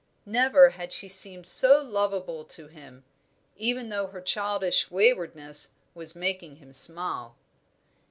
[0.25, 3.03] Never had she seemed so lovable to him,
[3.55, 7.35] even though her childish waywardness was making him smile.